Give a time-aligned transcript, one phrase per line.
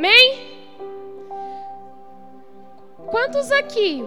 [0.00, 0.56] Amém?
[3.10, 4.02] Quantos aqui?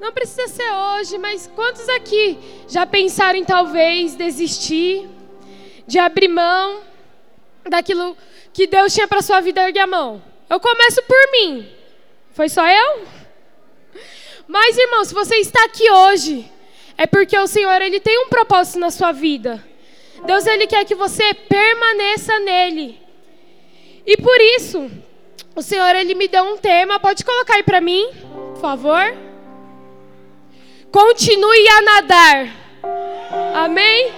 [0.00, 5.08] Não precisa ser hoje, mas quantos aqui já pensaram em talvez desistir,
[5.86, 6.80] de abrir mão
[7.68, 8.16] daquilo
[8.52, 9.62] que Deus tinha para sua vida?
[9.62, 10.20] Ergue a mão.
[10.48, 11.72] Eu começo por mim.
[12.32, 13.06] Foi só eu?
[14.48, 16.50] Mas, irmão, se você está aqui hoje,
[16.98, 19.64] é porque o Senhor ele tem um propósito na sua vida.
[20.26, 22.99] Deus ele quer que você permaneça nele.
[24.06, 24.90] E por isso,
[25.54, 28.08] o Senhor ele me deu um tema, pode colocar aí para mim,
[28.54, 29.16] por favor?
[30.90, 32.48] Continue a nadar.
[33.54, 34.12] Amém?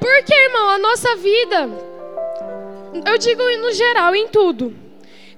[0.00, 1.68] Porque, irmão, a nossa vida,
[3.06, 4.74] eu digo no geral, em tudo.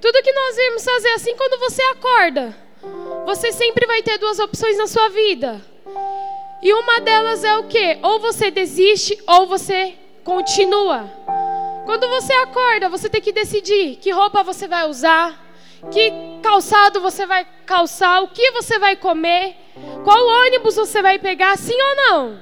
[0.00, 2.56] Tudo que nós vamos fazer assim quando você acorda,
[3.26, 5.60] você sempre vai ter duas opções na sua vida.
[6.62, 7.98] E uma delas é o quê?
[8.02, 11.10] Ou você desiste ou você continua.
[11.84, 15.42] Quando você acorda, você tem que decidir que roupa você vai usar,
[15.90, 16.10] que
[16.42, 19.56] calçado você vai calçar, o que você vai comer,
[20.02, 22.40] qual ônibus você vai pegar, sim ou não?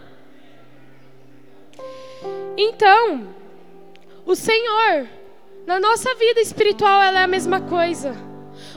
[2.57, 3.35] Então,
[4.25, 5.09] o Senhor,
[5.67, 8.17] na nossa vida espiritual, ela é a mesma coisa.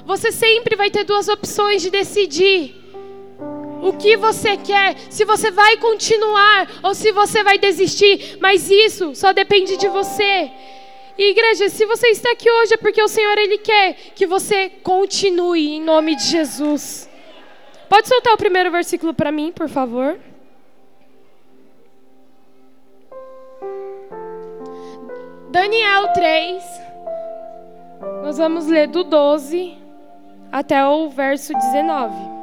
[0.06, 2.85] Você sempre vai ter duas opções de decidir
[3.86, 9.14] o que você quer, se você vai continuar ou se você vai desistir, mas isso
[9.14, 10.52] só depende de você.
[11.16, 14.70] E igreja, se você está aqui hoje é porque o Senhor ele quer que você
[14.70, 17.08] continue em nome de Jesus.
[17.88, 20.20] Pode soltar o primeiro versículo para mim, por favor?
[25.52, 26.64] Daniel 3.
[28.24, 29.78] Nós vamos ler do 12
[30.52, 32.35] até o verso 19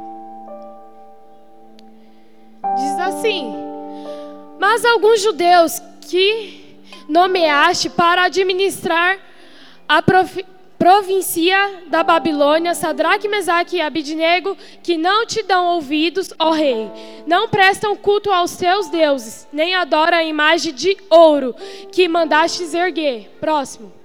[2.83, 3.55] diz assim:
[4.59, 6.77] Mas alguns judeus que
[7.09, 9.19] nomeaste para administrar
[9.89, 10.03] a
[10.79, 16.91] província da Babilônia, Sadraque, Mesaque e Abidnego, que não te dão ouvidos, ó rei,
[17.27, 21.55] não prestam culto aos teus deuses, nem adoram a imagem de ouro
[21.93, 23.31] que mandastes erguer.
[23.41, 24.02] Próximo.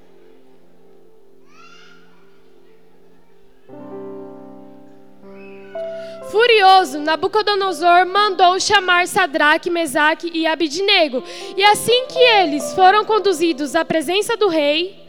[6.32, 11.24] Furioso, Nabucodonosor mandou chamar Sadraque, Mesaque e Abidnego.
[11.56, 15.08] E assim que eles foram conduzidos à presença do rei,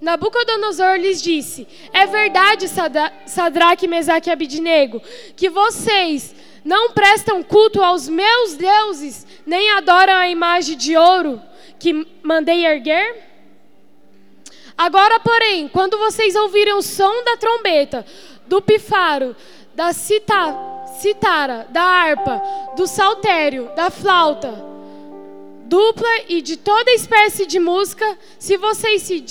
[0.00, 2.66] Nabucodonosor lhes disse: É verdade,
[3.26, 5.00] Sadraque, Mesaque e Abidnego,
[5.36, 6.34] que vocês
[6.64, 11.40] não prestam culto aos meus deuses, nem adoram a imagem de ouro
[11.78, 13.28] que mandei erguer?
[14.76, 18.04] Agora, porém, quando vocês ouvirem o som da trombeta,
[18.46, 19.36] do pifaro,
[19.74, 20.54] da cita,
[21.00, 22.42] citara, da harpa,
[22.76, 24.70] do saltério, da flauta,
[25.64, 29.24] dupla e de toda espécie de música, se vocês se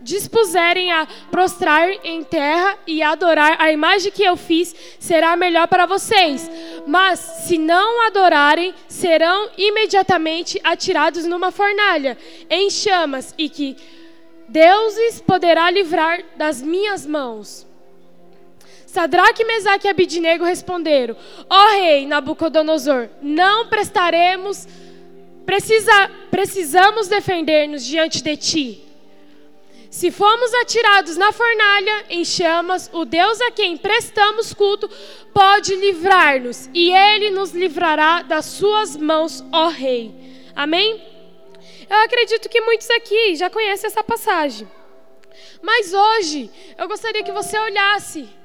[0.00, 5.86] dispuserem a prostrar em terra e adorar a imagem que eu fiz, será melhor para
[5.86, 6.48] vocês.
[6.86, 12.16] Mas se não adorarem, serão imediatamente atirados numa fornalha
[12.48, 13.76] em chamas e que
[14.48, 17.67] deuses poderá livrar das minhas mãos.
[18.98, 21.16] Sadraque, Mesaque e Abidnego responderam:
[21.48, 24.66] Ó oh, rei Nabucodonosor, não prestaremos,
[25.46, 28.84] precisa, precisamos defender-nos diante de ti.
[29.88, 34.90] Se formos atirados na fornalha em chamas, o Deus a quem prestamos culto
[35.32, 40.12] pode livrar-nos, e ele nos livrará das suas mãos, ó rei.
[40.56, 41.00] Amém?
[41.88, 44.66] Eu acredito que muitos aqui já conhecem essa passagem.
[45.62, 48.37] Mas hoje, eu gostaria que você olhasse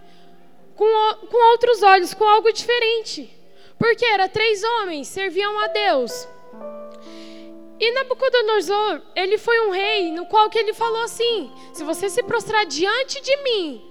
[0.75, 0.85] com,
[1.27, 3.29] com outros olhos, com algo diferente.
[3.77, 6.27] Porque era três homens, serviam a Deus.
[7.79, 12.23] E Nabucodonosor, ele foi um rei no qual que ele falou assim: se você se
[12.23, 13.81] prostrar diante de mim,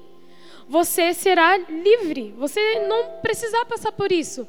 [0.68, 2.34] você será livre.
[2.38, 4.48] Você não precisar passar por isso.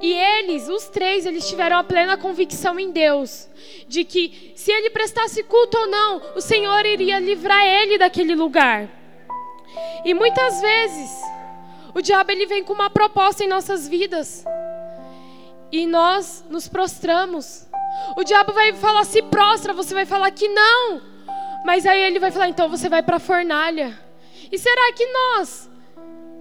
[0.00, 3.48] E eles, os três, eles tiveram a plena convicção em Deus
[3.88, 8.88] de que se ele prestasse culto ou não, o Senhor iria livrar ele daquele lugar.
[10.04, 11.10] E muitas vezes
[11.98, 14.44] o diabo ele vem com uma proposta em nossas vidas.
[15.72, 17.66] E nós nos prostramos.
[18.16, 21.02] O diabo vai falar se prostra, você vai falar que não.
[21.64, 23.98] Mas aí ele vai falar então você vai para a fornalha.
[24.50, 25.68] E será que nós,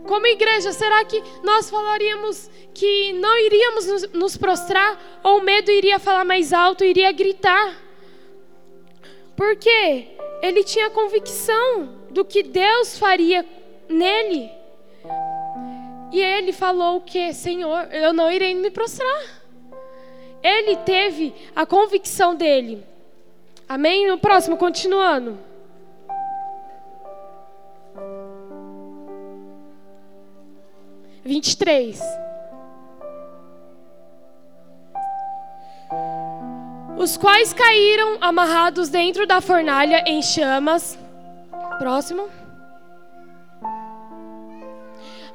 [0.06, 5.98] como igreja, será que nós falaríamos que não iríamos nos, prostrar ou o medo iria
[5.98, 7.76] falar mais alto, iria gritar?
[9.36, 10.08] Porque
[10.44, 13.44] ele tinha convicção do que Deus faria
[13.90, 14.52] nele.
[16.12, 19.24] E ele falou que, Senhor, eu não irei me prostrar.
[20.42, 22.84] Ele teve a convicção dele.
[23.68, 24.08] Amém?
[24.08, 25.38] No próximo, continuando.
[31.26, 32.02] Vinte e três.
[36.98, 40.98] Os quais caíram amarrados dentro da fornalha em chamas.
[41.78, 42.30] Próximo.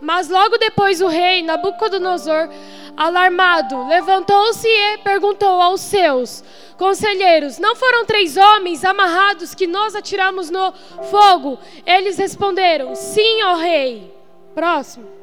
[0.03, 2.49] Mas logo depois o rei Nabucodonosor,
[2.97, 6.43] alarmado, levantou-se e perguntou aos seus
[6.77, 10.73] conselheiros: Não foram três homens amarrados que nós atiramos no
[11.09, 11.57] fogo?
[11.87, 14.13] Eles responderam: Sim, ó rei.
[14.57, 15.22] Próximo.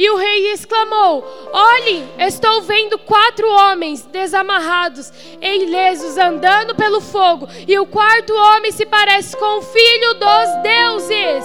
[0.00, 5.12] E o rei exclamou: Olhe, estou vendo quatro homens desamarrados
[5.42, 10.62] e ilesos andando pelo fogo, e o quarto homem se parece com o filho dos
[10.62, 11.44] deuses.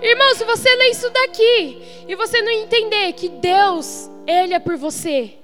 [0.00, 4.78] Irmão, se você ler isso daqui e você não entender que Deus, Ele é por
[4.78, 5.34] você,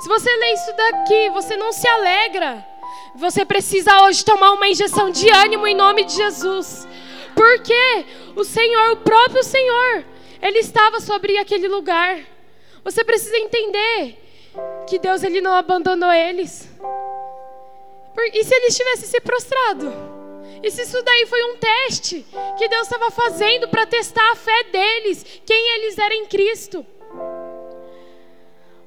[0.00, 2.64] se você ler isso daqui, você não se alegra.
[3.16, 6.86] Você precisa hoje tomar uma injeção de ânimo em nome de Jesus.
[7.34, 8.04] Porque
[8.36, 10.04] o Senhor, o próprio Senhor,
[10.42, 12.20] Ele estava sobre aquele lugar.
[12.82, 14.16] Você precisa entender
[14.88, 16.68] que Deus ele não abandonou eles.
[18.32, 19.92] E se eles tivessem se prostrado?
[20.62, 22.26] E se isso daí foi um teste
[22.58, 26.84] que Deus estava fazendo para testar a fé deles, quem eles eram em Cristo?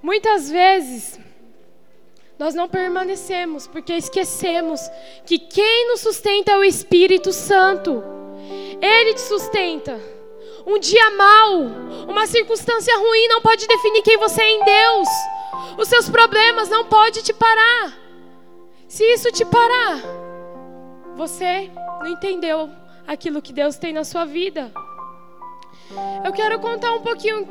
[0.02, 1.20] Muitas vezes
[2.38, 4.82] nós não permanecemos porque esquecemos
[5.26, 8.04] que quem nos sustenta é o Espírito Santo.
[8.82, 10.00] Ele te sustenta.
[10.66, 11.62] Um dia mau,
[12.08, 15.08] uma circunstância ruim não pode definir quem você é em Deus.
[15.78, 17.94] Os seus problemas não podem te parar.
[18.88, 20.02] Se isso te parar,
[21.16, 21.70] você
[22.00, 22.70] não entendeu
[23.08, 24.72] aquilo que Deus tem na sua vida.
[26.24, 27.48] Eu quero contar um pouquinho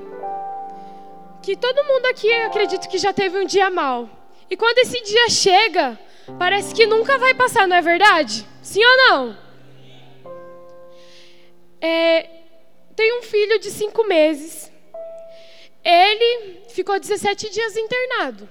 [1.42, 4.08] que todo mundo aqui acredito que já teve um dia mal.
[4.48, 5.98] E quando esse dia chega,
[6.38, 8.46] parece que nunca vai passar, não é verdade?
[8.62, 9.36] Sim ou não?
[11.80, 12.41] É,
[12.96, 14.70] tem um filho de cinco meses.
[15.84, 18.48] Ele ficou 17 dias internado.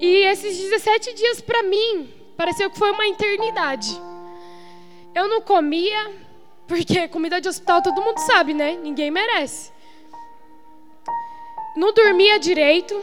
[0.00, 3.90] E esses 17 dias para mim pareceu que foi uma eternidade.
[5.14, 6.10] Eu não comia,
[6.66, 8.78] porque comida de hospital todo mundo sabe, né?
[8.82, 9.72] Ninguém merece
[11.76, 13.00] não dormia direito,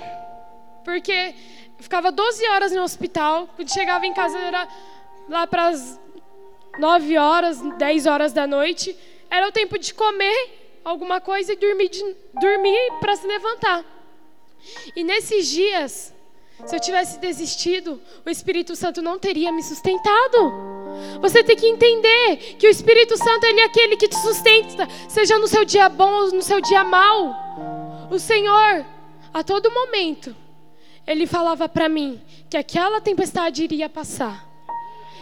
[0.83, 1.33] porque
[1.79, 3.49] ficava 12 horas no hospital.
[3.55, 4.67] Quando chegava em casa era
[5.29, 5.99] lá para as
[6.77, 8.97] 9 horas, 10 horas da noite.
[9.29, 11.89] Era o tempo de comer alguma coisa e dormir,
[12.39, 13.85] dormir para se levantar.
[14.95, 16.13] E nesses dias,
[16.65, 20.67] se eu tivesse desistido, o Espírito Santo não teria me sustentado.
[21.21, 25.37] Você tem que entender que o Espírito Santo ele é aquele que te sustenta, seja
[25.37, 27.35] no seu dia bom ou no seu dia mau.
[28.09, 28.85] O Senhor,
[29.33, 30.35] a todo momento,
[31.05, 34.47] Ele falava para mim que aquela tempestade iria passar.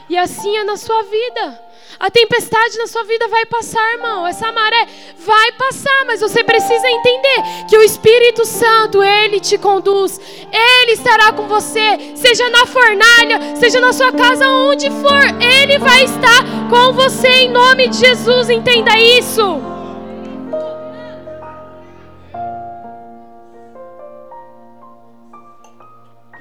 [0.07, 1.63] E assim é na sua vida.
[1.99, 4.27] A tempestade na sua vida vai passar, irmão.
[4.27, 4.87] Essa maré
[5.17, 10.19] vai passar, mas você precisa entender que o Espírito Santo, ele te conduz.
[10.51, 15.23] Ele estará com você, seja na fornalha, seja na sua casa, onde for.
[15.41, 18.49] Ele vai estar com você em nome de Jesus.
[18.49, 19.61] Entenda isso.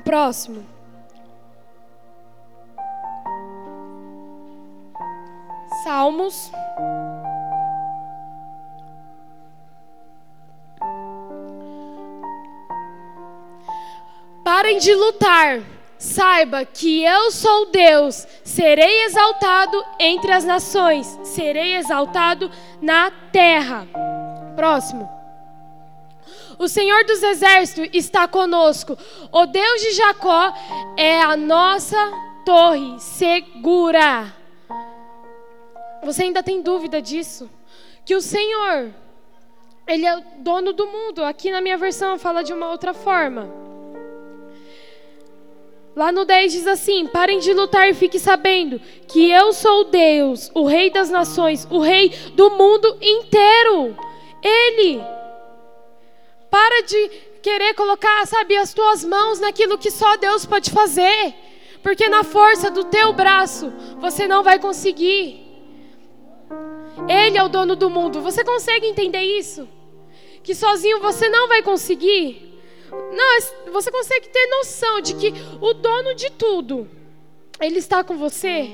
[0.04, 0.73] Próximo.
[5.84, 6.50] Salmos.
[14.42, 15.60] Parem de lutar.
[15.98, 18.26] Saiba que eu sou Deus.
[18.42, 21.18] Serei exaltado entre as nações.
[21.22, 22.50] Serei exaltado
[22.80, 23.86] na terra.
[24.56, 25.06] Próximo.
[26.58, 28.96] O Senhor dos Exércitos está conosco.
[29.30, 30.50] O Deus de Jacó
[30.96, 31.98] é a nossa
[32.46, 34.43] torre segura.
[36.04, 37.50] Você ainda tem dúvida disso?
[38.04, 38.92] Que o Senhor,
[39.86, 41.24] Ele é o dono do mundo.
[41.24, 43.50] Aqui na minha versão fala de uma outra forma.
[45.96, 50.50] Lá no 10 diz assim: Parem de lutar e fiquem sabendo que eu sou Deus,
[50.54, 53.96] o Rei das nações, o Rei do mundo inteiro.
[54.42, 55.00] Ele
[56.50, 57.08] para de
[57.42, 61.34] querer colocar, sabe, as tuas mãos naquilo que só Deus pode fazer.
[61.82, 65.43] Porque na força do teu braço você não vai conseguir.
[67.08, 68.20] Ele é o dono do mundo.
[68.22, 69.68] Você consegue entender isso?
[70.42, 72.60] Que sozinho você não vai conseguir?
[72.90, 76.88] Não, você consegue ter noção de que o dono de tudo,
[77.60, 78.70] ele está com você.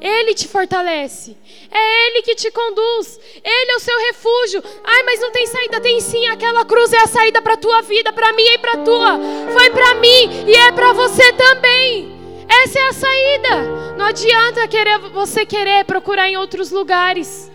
[0.00, 1.36] Ele te fortalece.
[1.70, 3.18] É Ele que te conduz.
[3.42, 4.62] Ele é o seu refúgio.
[4.82, 5.80] Ai, mas não tem saída.
[5.80, 6.26] Tem sim.
[6.26, 9.18] Aquela cruz é a saída para a tua vida, para mim e para tua.
[9.52, 12.13] Foi para mim e é para você também.
[12.48, 13.94] Essa é a saída.
[13.96, 17.50] Não adianta querer você querer procurar em outros lugares.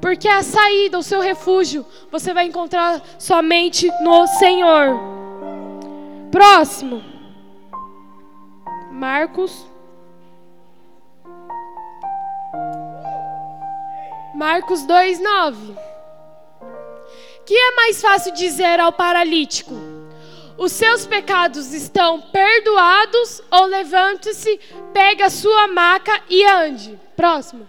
[0.00, 4.98] Porque a saída, o seu refúgio, você vai encontrar somente no Senhor.
[6.30, 7.02] Próximo.
[8.92, 9.66] Marcos.
[14.34, 15.74] Marcos 2, 9.
[17.46, 19.72] Que é mais fácil dizer ao paralítico:
[20.58, 24.58] Os seus pecados estão perdoados, ou levante-se,
[24.92, 26.98] pegue a sua maca e ande.
[27.14, 27.68] Próximo.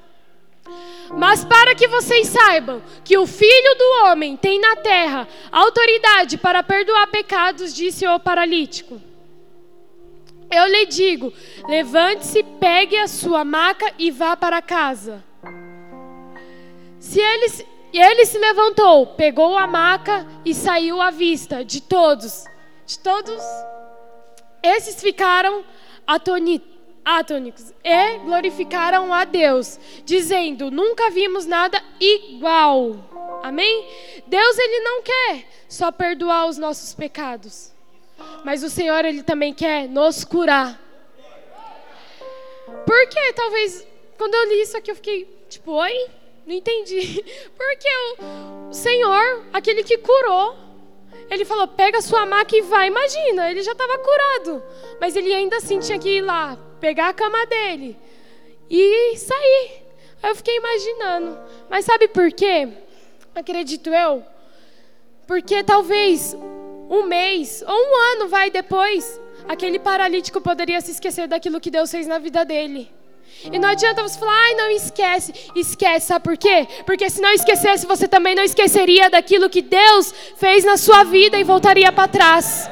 [1.12, 6.64] Mas para que vocês saibam que o Filho do Homem tem na terra autoridade para
[6.64, 9.02] perdoar pecados, disse o paralítico.
[10.52, 11.34] Eu lhe digo:
[11.68, 15.24] levante-se, pegue a sua maca e vá para casa.
[17.00, 22.46] Se ele, ele se levantou, pegou a maca e saiu à vista de todos.
[22.88, 23.44] De todos,
[24.64, 25.66] esses ficaram
[26.08, 32.96] atônicos e glorificaram a Deus, dizendo: Nunca vimos nada igual.
[33.44, 33.86] Amém?
[34.26, 37.74] Deus ele não quer só perdoar os nossos pecados,
[38.46, 40.80] mas o Senhor ele também quer nos curar.
[42.86, 43.86] Porque talvez
[44.18, 46.08] quando eu li isso aqui eu fiquei tipo, oi?
[46.46, 47.22] Não entendi.
[47.58, 47.90] Porque
[48.70, 50.67] o Senhor, aquele que curou,
[51.30, 52.88] ele falou: pega sua maca e vai.
[52.88, 54.64] Imagina, ele já estava curado.
[55.00, 57.98] Mas ele ainda assim tinha que ir lá, pegar a cama dele
[58.70, 59.84] e sair.
[60.22, 61.38] Aí eu fiquei imaginando.
[61.70, 62.68] Mas sabe por quê?
[63.36, 64.24] Acredito eu.
[65.26, 66.36] Porque talvez
[66.90, 71.92] um mês ou um ano vai depois, aquele paralítico poderia se esquecer daquilo que Deus
[71.92, 72.90] fez na vida dele.
[73.46, 75.34] E não adianta você falar, ai, não esquece.
[75.56, 76.68] Esquece, sabe por quê?
[76.86, 81.38] Porque se não esquecesse, você também não esqueceria daquilo que Deus fez na sua vida
[81.38, 82.70] e voltaria para trás.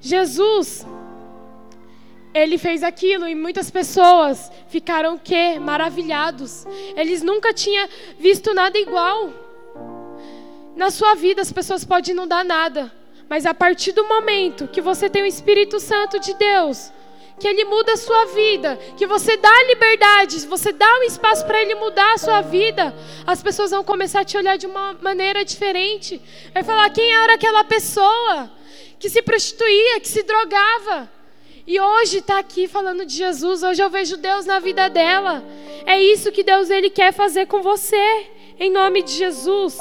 [0.00, 0.86] Jesus,
[2.32, 5.58] ele fez aquilo e muitas pessoas ficaram o quê?
[5.58, 6.66] Maravilhados.
[6.96, 7.88] Eles nunca tinham
[8.18, 9.32] visto nada igual.
[10.76, 12.92] Na sua vida as pessoas podem não dar nada,
[13.28, 16.92] mas a partir do momento que você tem o Espírito Santo de Deus,
[17.38, 21.60] que Ele muda a sua vida, que você dá liberdade, você dá um espaço para
[21.60, 22.94] Ele mudar a sua vida,
[23.26, 26.20] as pessoas vão começar a te olhar de uma maneira diferente.
[26.52, 28.50] Vai falar: quem era aquela pessoa
[28.98, 31.10] que se prostituía, que se drogava?
[31.66, 35.42] E hoje está aqui falando de Jesus, hoje eu vejo Deus na vida dela.
[35.84, 38.26] É isso que Deus ele quer fazer com você,
[38.58, 39.76] em nome de Jesus.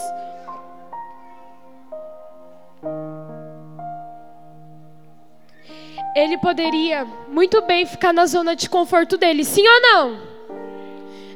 [6.16, 10.22] Ele poderia muito bem ficar na zona de conforto dele, sim ou não?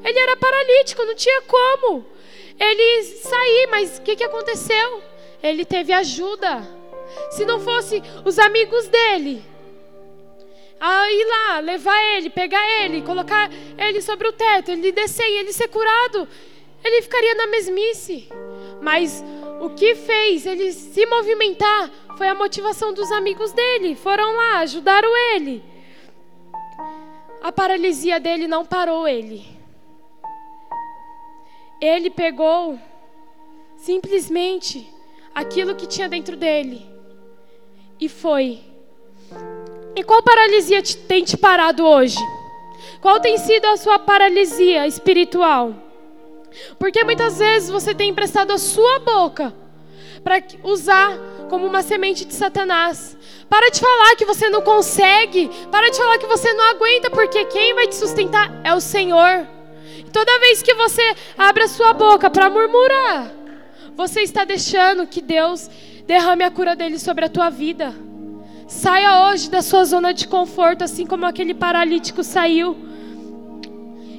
[0.03, 2.05] Ele era paralítico, não tinha como
[2.59, 5.01] ele sair, mas o que, que aconteceu?
[5.43, 6.67] Ele teve ajuda.
[7.31, 9.43] Se não fosse os amigos dele,
[10.79, 15.37] a ir lá, levar ele, pegar ele, colocar ele sobre o teto, ele descer e
[15.39, 16.27] ele ser curado,
[16.83, 18.29] ele ficaria na mesmice.
[18.81, 19.23] Mas
[19.59, 23.95] o que fez ele se movimentar foi a motivação dos amigos dele.
[23.95, 25.63] Foram lá, ajudaram ele.
[27.41, 29.45] A paralisia dele não parou ele.
[31.81, 32.77] Ele pegou
[33.77, 34.89] simplesmente
[35.33, 36.85] aquilo que tinha dentro dele
[37.99, 38.59] e foi.
[39.95, 42.19] E qual paralisia tem te parado hoje?
[43.01, 45.73] Qual tem sido a sua paralisia espiritual?
[46.77, 49.53] Porque muitas vezes você tem emprestado a sua boca
[50.23, 51.17] para usar
[51.49, 53.17] como uma semente de Satanás.
[53.49, 55.49] Para de falar que você não consegue.
[55.71, 59.47] Para de falar que você não aguenta, porque quem vai te sustentar é o Senhor.
[60.11, 63.31] Toda vez que você abre a sua boca para murmurar,
[63.95, 65.69] você está deixando que Deus
[66.05, 67.93] derrame a cura dele sobre a tua vida.
[68.67, 72.88] Saia hoje da sua zona de conforto, assim como aquele paralítico saiu.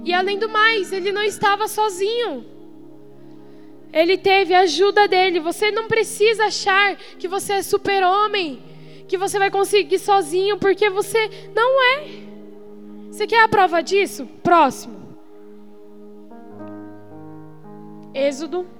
[0.05, 2.45] E além do mais, ele não estava sozinho.
[3.93, 5.41] Ele teve a ajuda dele.
[5.41, 8.63] Você não precisa achar que você é super-homem,
[9.09, 12.31] que você vai conseguir sozinho, porque você não é.
[13.11, 14.27] Você quer a prova disso?
[14.43, 15.19] Próximo.
[18.15, 18.80] Êxodo.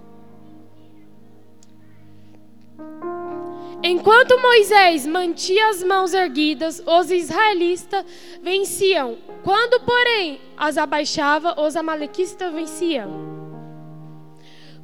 [3.83, 8.05] Enquanto Moisés mantinha as mãos erguidas, os israelitas
[8.43, 9.17] venciam.
[9.43, 13.11] Quando, porém, as abaixava, os amalequistas venciam.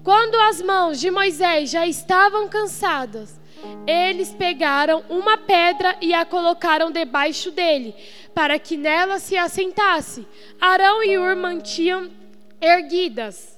[0.02, 3.38] Quando as mãos de Moisés já estavam cansadas,
[3.86, 7.94] eles pegaram uma pedra e a colocaram debaixo dele,
[8.34, 10.26] para que nela se assentasse.
[10.58, 12.10] Arão e Ur mantinham
[12.62, 13.55] erguidas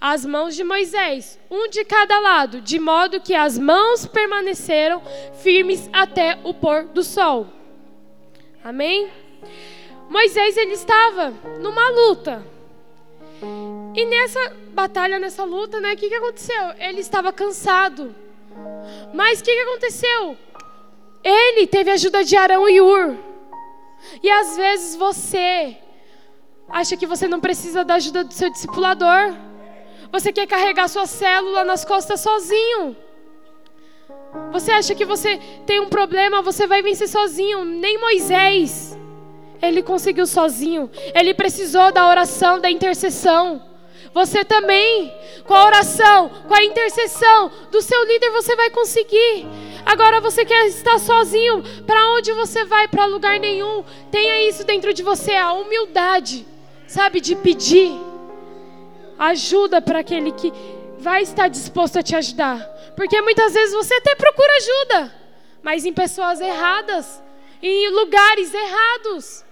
[0.00, 5.02] as mãos de Moisés, um de cada lado, de modo que as mãos permaneceram
[5.42, 7.48] firmes até o pôr do sol.
[8.62, 9.10] Amém?
[10.08, 12.44] Moisés ele estava numa luta.
[13.94, 16.72] E nessa batalha, nessa luta, né, o que, que aconteceu?
[16.78, 18.14] Ele estava cansado.
[19.12, 20.36] Mas o que, que aconteceu?
[21.22, 23.16] Ele teve a ajuda de Arão e Ur.
[24.22, 25.76] E às vezes você
[26.68, 29.34] acha que você não precisa da ajuda do seu discipulador.
[30.10, 32.96] Você quer carregar sua célula nas costas sozinho.
[34.52, 37.64] Você acha que você tem um problema, você vai vencer sozinho.
[37.64, 38.98] Nem Moisés,
[39.60, 40.90] ele conseguiu sozinho.
[41.14, 43.62] Ele precisou da oração, da intercessão.
[44.14, 45.12] Você também,
[45.44, 49.46] com a oração, com a intercessão do seu líder, você vai conseguir.
[49.84, 52.88] Agora você quer estar sozinho, para onde você vai?
[52.88, 53.84] Para lugar nenhum.
[54.10, 56.46] Tenha isso dentro de você, a humildade,
[56.86, 58.07] sabe, de pedir
[59.18, 60.52] ajuda para aquele que
[60.98, 62.60] vai estar disposto a te ajudar.
[62.96, 65.14] Porque muitas vezes você até procura ajuda,
[65.62, 67.22] mas em pessoas erradas,
[67.62, 69.44] em lugares errados,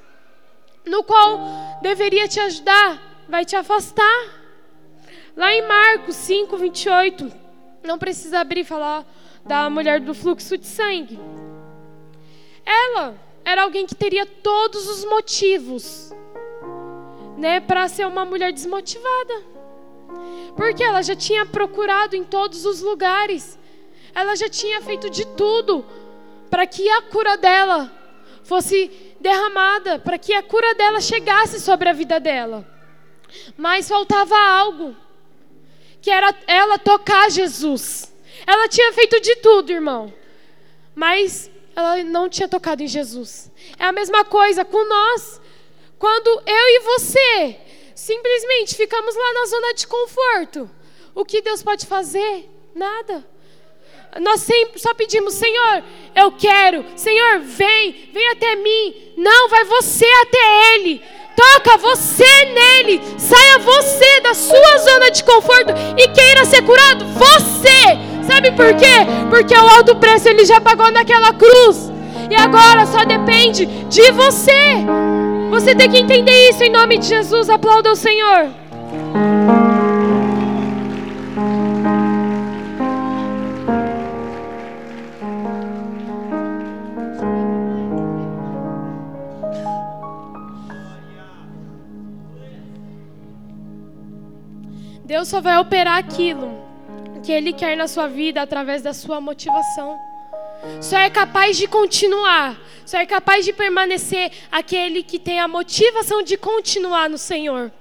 [0.84, 1.40] no qual
[1.82, 4.46] deveria te ajudar, vai te afastar.
[5.36, 7.32] Lá em Marcos 5, 28,
[7.84, 9.04] não precisa abrir e falar
[9.44, 11.18] da mulher do fluxo de sangue.
[12.64, 16.12] Ela era alguém que teria todos os motivos,
[17.36, 19.55] né, para ser uma mulher desmotivada.
[20.56, 23.58] Porque ela já tinha procurado em todos os lugares.
[24.14, 25.84] Ela já tinha feito de tudo
[26.50, 27.92] para que a cura dela
[28.42, 32.66] fosse derramada, para que a cura dela chegasse sobre a vida dela.
[33.56, 34.96] Mas faltava algo
[36.00, 38.12] que era ela tocar Jesus.
[38.46, 40.12] Ela tinha feito de tudo, irmão,
[40.94, 43.50] mas ela não tinha tocado em Jesus.
[43.78, 45.40] É a mesma coisa com nós.
[45.98, 47.56] Quando eu e você
[47.96, 50.70] simplesmente ficamos lá na zona de conforto,
[51.14, 52.48] o que Deus pode fazer?
[52.74, 53.26] Nada.
[54.20, 55.82] Nós sempre só pedimos, Senhor,
[56.14, 59.14] eu quero, Senhor, vem, vem até mim.
[59.16, 61.02] Não, vai você até Ele.
[61.36, 63.00] Toca você nele.
[63.18, 67.04] Saia você da sua zona de conforto e queira ser curado.
[67.04, 68.26] Você.
[68.26, 69.04] Sabe por quê?
[69.28, 71.92] Porque o alto preço ele já pagou naquela cruz.
[72.30, 74.86] E agora só depende de você.
[75.56, 77.48] Você tem que entender isso em nome de Jesus.
[77.48, 78.50] Aplauda o Senhor.
[95.06, 96.52] Deus só vai operar aquilo
[97.22, 100.05] que Ele quer na sua vida através da sua motivação.
[100.80, 106.22] Só é capaz de continuar, só é capaz de permanecer aquele que tem a motivação
[106.22, 107.72] de continuar no Senhor.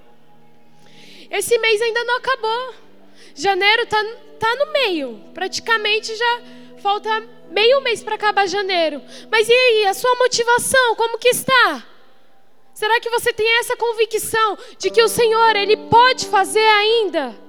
[1.30, 2.76] Esse mês ainda não acabou.
[3.36, 4.02] Janeiro está
[4.40, 6.42] tá no meio, praticamente já
[6.82, 7.10] falta
[7.50, 9.02] meio mês para acabar janeiro.
[9.32, 11.84] Mas e aí, a sua motivação, como que está?
[12.74, 17.45] Será que você tem essa convicção de que o Senhor, Ele pode fazer ainda?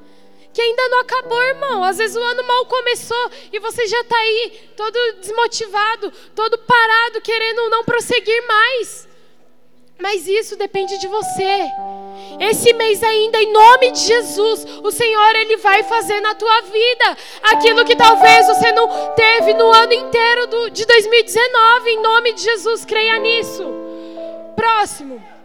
[0.56, 1.84] Que ainda não acabou, irmão.
[1.84, 7.20] Às vezes o ano mal começou e você já está aí, todo desmotivado, todo parado,
[7.20, 9.06] querendo não prosseguir mais.
[9.98, 11.60] Mas isso depende de você.
[12.40, 17.18] Esse mês ainda, em nome de Jesus, o Senhor ele vai fazer na tua vida
[17.42, 21.90] aquilo que talvez você não teve no ano inteiro do, de 2019.
[21.90, 23.62] Em nome de Jesus, creia nisso.
[24.56, 25.35] Próximo.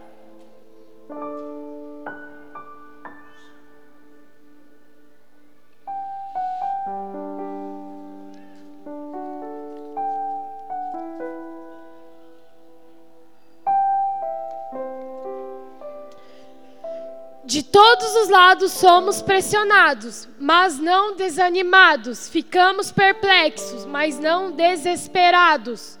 [17.52, 22.26] De todos os lados somos pressionados, mas não desanimados.
[22.30, 25.98] Ficamos perplexos, mas não desesperados.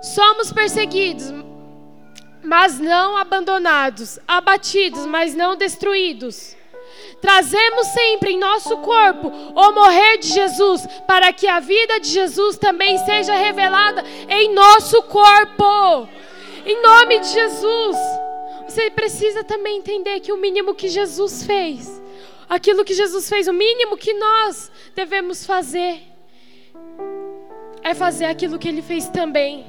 [0.00, 1.34] Somos perseguidos,
[2.44, 6.56] mas não abandonados, abatidos, mas não destruídos.
[7.20, 12.58] Trazemos sempre em nosso corpo o morrer de Jesus, para que a vida de Jesus
[12.58, 16.08] também seja revelada em nosso corpo.
[16.64, 17.96] Em nome de Jesus.
[18.76, 22.02] Você precisa também entender que o mínimo que Jesus fez,
[22.46, 26.02] aquilo que Jesus fez, o mínimo que nós devemos fazer,
[27.82, 29.64] é fazer aquilo que ele fez também.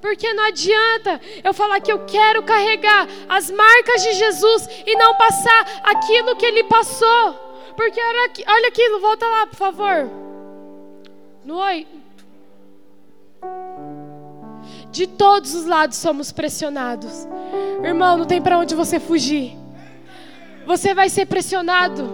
[0.00, 5.14] Porque não adianta eu falar que eu quero carregar as marcas de Jesus e não
[5.18, 7.34] passar aquilo que ele passou.
[7.76, 10.10] Porque olha, aquilo, volta lá, por favor.
[11.44, 11.86] No oi.
[14.90, 17.26] De todos os lados somos pressionados.
[17.82, 19.56] Irmão, não tem para onde você fugir.
[20.66, 22.08] Você vai ser pressionado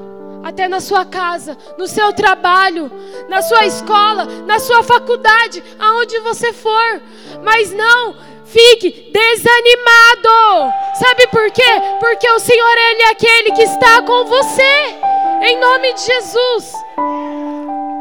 [0.44, 2.90] até na sua casa, no seu trabalho,
[3.28, 7.02] na sua escola, na sua faculdade, aonde você for.
[7.42, 10.72] Mas não fique desanimado.
[10.94, 11.62] Sabe por quê?
[11.98, 14.98] Porque o Senhor ele é aquele que está com você.
[15.42, 16.72] Em nome de Jesus.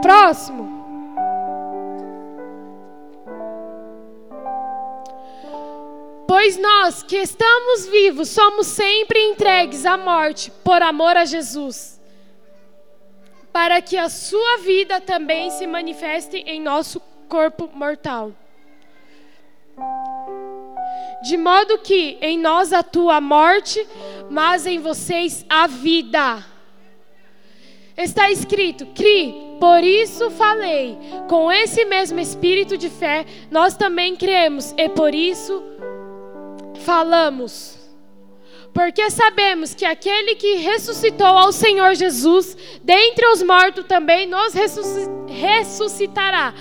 [0.02, 0.65] Próximo.
[6.28, 12.02] Pois nós que estamos vivos somos sempre entregues à morte por amor a Jesus,
[13.54, 18.32] para que a sua vida também se manifeste em nosso corpo mortal.
[21.24, 23.86] De modo que em nós atua a morte,
[24.30, 26.44] mas em vocês a vida.
[27.98, 30.98] Está escrito: Cri, por isso falei.
[31.30, 35.64] Com esse mesmo espírito de fé, nós também cremos, e por isso
[36.76, 37.78] falamos.
[38.74, 44.54] Porque sabemos que aquele que ressuscitou ao Senhor Jesus dentre os mortos também nos
[45.30, 46.54] ressuscitará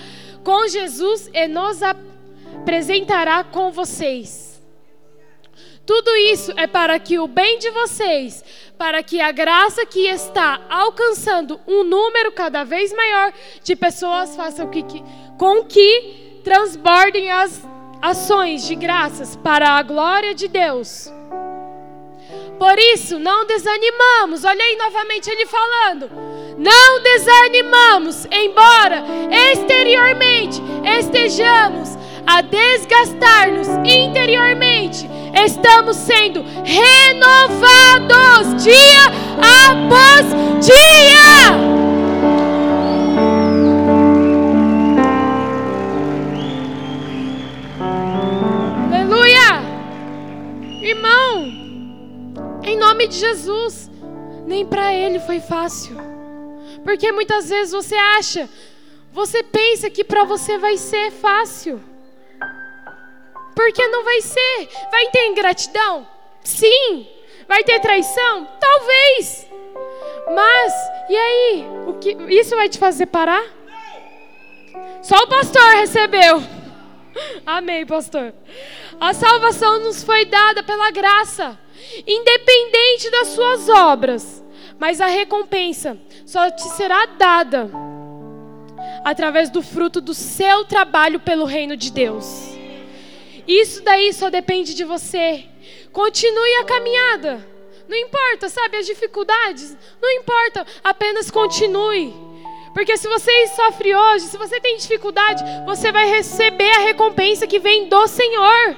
[0.43, 4.61] com Jesus e nos apresentará com vocês.
[5.85, 8.43] Tudo isso é para que o bem de vocês,
[8.77, 14.65] para que a graça que está alcançando um número cada vez maior de pessoas faça
[14.67, 14.83] que,
[15.37, 17.61] com que transbordem as
[18.09, 21.11] ações de graças para a glória de Deus.
[22.59, 24.43] Por isso, não desanimamos.
[24.43, 26.09] Olha aí novamente ele falando.
[26.57, 29.03] Não desanimamos, embora
[29.51, 30.61] exteriormente
[30.99, 35.05] estejamos a desgastar-nos interiormente,
[35.45, 39.05] estamos sendo renovados dia
[39.37, 40.25] após
[40.65, 41.84] dia.
[50.87, 51.43] Irmão,
[52.63, 53.89] em nome de Jesus,
[54.45, 55.97] nem para ele foi fácil.
[56.83, 58.47] Porque muitas vezes você acha,
[59.11, 61.81] você pensa que para você vai ser fácil.
[63.55, 64.69] Porque não vai ser.
[64.91, 66.07] Vai ter ingratidão?
[66.43, 67.07] Sim.
[67.47, 68.47] Vai ter traição?
[68.59, 69.47] Talvez.
[70.35, 70.73] Mas,
[71.09, 71.65] e aí?
[71.87, 73.43] O que, isso vai te fazer parar?
[75.01, 76.43] Só o pastor recebeu.
[77.45, 78.33] Amém, pastor.
[78.99, 81.57] A salvação nos foi dada pela graça,
[82.05, 84.43] independente das suas obras,
[84.77, 87.69] mas a recompensa só te será dada
[89.03, 92.55] através do fruto do seu trabalho pelo reino de Deus.
[93.47, 95.45] Isso daí só depende de você.
[95.91, 97.47] Continue a caminhada.
[97.87, 102.24] Não importa, sabe, as dificuldades, não importa, apenas continue.
[102.75, 107.57] Porque se você sofre hoje, se você tem dificuldade, você vai receber a recompensa que
[107.57, 108.75] vem do Senhor.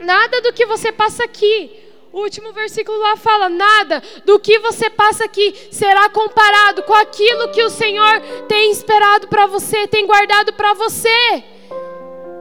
[0.00, 1.70] Nada do que você passa aqui.
[2.10, 7.50] O último versículo lá fala: nada do que você passa aqui será comparado com aquilo
[7.50, 11.44] que o Senhor tem esperado para você, tem guardado para você.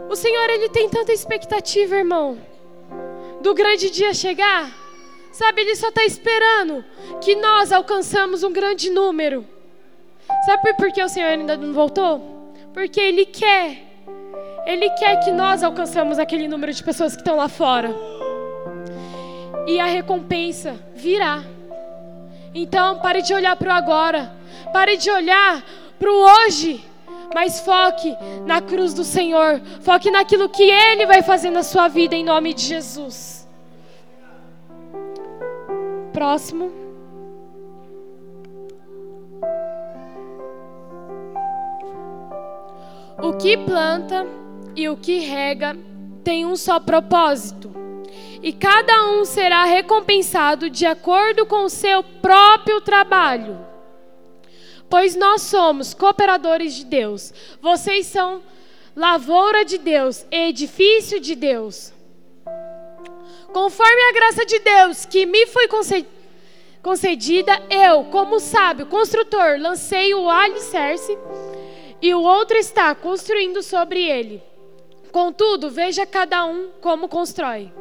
[0.09, 2.41] O Senhor, Ele tem tanta expectativa, irmão,
[3.41, 4.73] do grande dia chegar.
[5.29, 6.85] Sabe, Ele só está esperando
[7.21, 9.56] que nós alcançamos um grande número.
[10.45, 12.53] Sabe por que o Senhor ainda não voltou?
[12.73, 13.83] Porque Ele quer.
[14.65, 17.93] Ele quer que nós alcançamos aquele número de pessoas que estão lá fora.
[19.65, 21.43] E a recompensa virá.
[22.53, 24.31] Então, pare de olhar para o agora.
[24.73, 25.63] Pare de olhar
[25.97, 26.83] para o hoje.
[27.33, 29.61] Mas foque na cruz do Senhor.
[29.81, 33.47] Foque naquilo que Ele vai fazer na sua vida, em nome de Jesus.
[36.13, 36.86] Próximo.
[43.19, 44.27] O que planta
[44.75, 45.75] e o que rega
[46.23, 47.73] tem um só propósito,
[48.43, 53.57] e cada um será recompensado de acordo com o seu próprio trabalho.
[54.89, 58.43] Pois nós somos cooperadores de Deus, vocês são
[58.95, 61.91] lavoura de Deus, edifício de Deus.
[63.51, 65.67] Conforme a graça de Deus que me foi
[66.83, 71.17] concedida, eu, como sábio construtor, lancei o alicerce
[72.01, 74.41] e o outro está construindo sobre ele.
[75.11, 77.71] Contudo, veja cada um como constrói.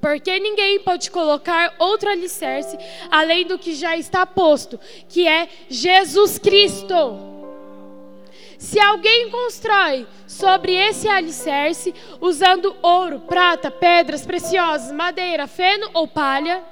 [0.00, 2.78] Porque ninguém pode colocar outro alicerce
[3.10, 4.78] além do que já está posto,
[5.08, 7.38] que é Jesus Cristo.
[8.58, 16.62] Se alguém constrói sobre esse alicerce usando ouro, prata, pedras preciosas, madeira, feno ou palha,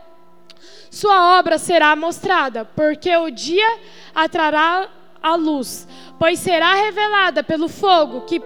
[0.91, 3.79] sua obra será mostrada, porque o dia
[4.15, 4.89] atrará
[5.27, 8.41] a luz, pois será revelada pelo fogo que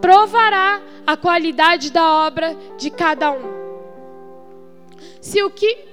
[0.00, 3.60] provará a qualidade da obra de cada um.
[5.20, 5.90] Se o que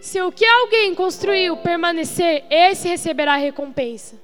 [0.00, 4.20] se o que alguém construiu permanecer, esse receberá recompensa.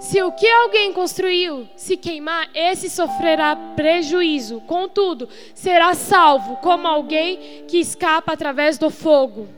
[0.00, 4.62] Se o que alguém construiu se queimar, esse sofrerá prejuízo.
[4.62, 9.48] Contudo, será salvo como alguém que escapa através do fogo.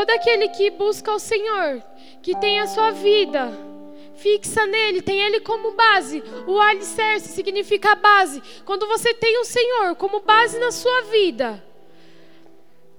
[0.00, 1.82] Todo aquele que busca o Senhor,
[2.22, 3.52] que tem a sua vida
[4.16, 6.22] fixa nele, tem ele como base.
[6.46, 8.42] O alicerce significa base.
[8.64, 11.62] Quando você tem o Senhor como base na sua vida,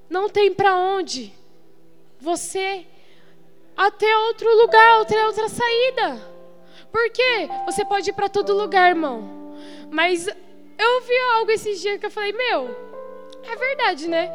[0.07, 1.33] não tem para onde
[2.19, 2.85] você
[3.75, 6.21] até outro lugar, até outra saída.
[6.91, 7.49] Por quê?
[7.65, 9.57] Você pode ir para todo lugar, irmão.
[9.89, 12.69] Mas eu ouvi algo esses dias que eu falei, meu,
[13.41, 14.29] é verdade, né?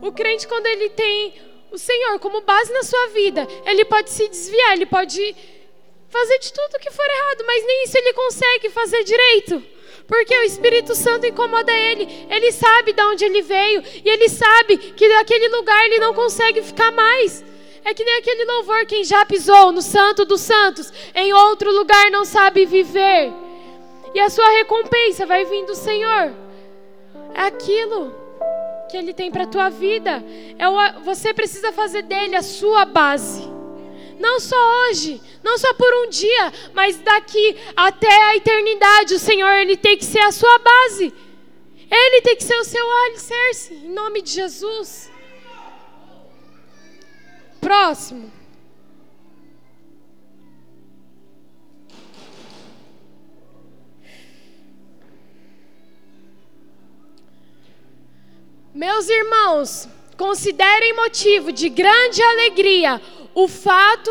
[0.00, 4.28] O crente, quando ele tem o Senhor como base na sua vida, ele pode se
[4.28, 5.34] desviar, ele pode
[6.08, 9.62] fazer de tudo que for errado, mas nem isso ele consegue fazer direito.
[10.06, 12.26] Porque o Espírito Santo incomoda ele.
[12.30, 13.82] Ele sabe de onde ele veio.
[14.04, 17.42] E ele sabe que daquele lugar ele não consegue ficar mais.
[17.84, 22.10] É que nem aquele louvor: quem já pisou no Santo dos Santos, em outro lugar
[22.10, 23.32] não sabe viver.
[24.14, 26.34] E a sua recompensa vai vir do Senhor.
[27.34, 28.23] É aquilo
[28.94, 30.22] que Ele tem para a tua vida.
[30.56, 33.42] É o, você precisa fazer dele a sua base.
[34.20, 39.50] Não só hoje, não só por um dia, mas daqui até a eternidade, o Senhor
[39.54, 41.12] ele tem que ser a sua base.
[41.90, 45.10] Ele tem que ser o seu alicerce, em nome de Jesus.
[47.60, 48.30] Próximo.
[58.74, 63.00] Meus irmãos, considerem motivo de grande alegria
[63.32, 64.10] o fato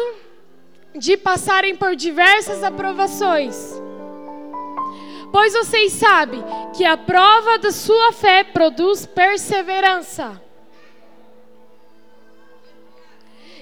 [0.95, 3.73] de passarem por diversas aprovações.
[5.33, 6.41] Pois vocês sabem
[6.77, 10.41] que a prova da sua fé produz perseverança.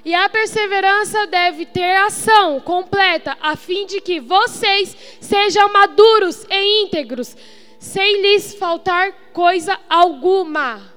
[0.05, 6.83] E a perseverança deve ter ação completa, a fim de que vocês sejam maduros e
[6.83, 7.35] íntegros,
[7.79, 10.90] sem lhes faltar coisa alguma.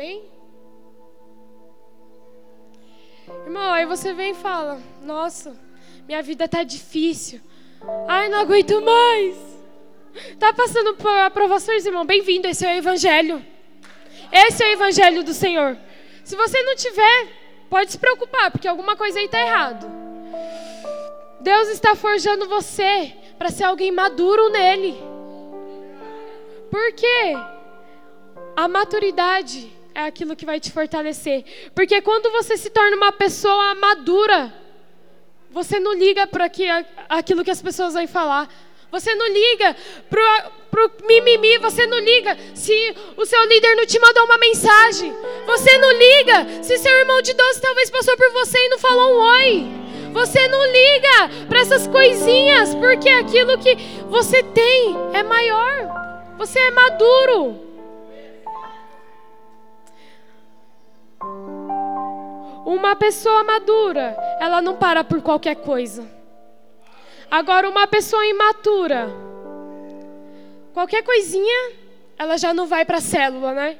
[0.00, 0.24] Amém?
[3.44, 5.54] Irmão, aí você vem e fala: Nossa,
[6.08, 7.38] minha vida tá difícil.
[8.08, 9.36] Ai, não aguento mais.
[10.38, 12.06] Tá passando por aprovações, irmão?
[12.06, 13.44] Bem-vindo, esse é o Evangelho.
[14.32, 15.76] Esse é o Evangelho do Senhor.
[16.24, 17.28] Se você não tiver,
[17.68, 19.86] pode se preocupar, porque alguma coisa aí está errado.
[21.42, 24.98] Deus está forjando você para ser alguém maduro nele.
[26.70, 27.34] Por quê?
[28.56, 31.44] A maturidade é aquilo que vai te fortalecer.
[31.74, 34.52] Porque quando você se torna uma pessoa madura,
[35.50, 36.50] você não liga para
[37.08, 38.48] aquilo que as pessoas vão falar.
[38.90, 39.76] Você não liga
[40.08, 45.12] para pro mimimi, você não liga se o seu líder não te mandou uma mensagem.
[45.46, 49.14] Você não liga se seu irmão de 12 talvez passou por você e não falou
[49.14, 49.80] um oi.
[50.12, 53.76] Você não liga para essas coisinhas, porque aquilo que
[54.08, 56.34] você tem é maior.
[56.36, 57.69] Você é maduro.
[62.64, 66.06] Uma pessoa madura, ela não para por qualquer coisa.
[67.30, 69.08] Agora, uma pessoa imatura,
[70.72, 71.72] qualquer coisinha,
[72.18, 73.78] ela já não vai para a célula, né?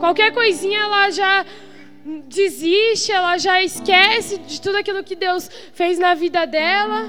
[0.00, 1.46] Qualquer coisinha, ela já
[2.26, 7.08] desiste, ela já esquece de tudo aquilo que Deus fez na vida dela.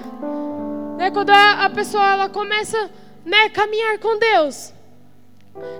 [0.97, 1.10] Né?
[1.12, 2.89] Quando a, pessoa ela começa
[3.26, 4.74] né, a caminhar com Deus,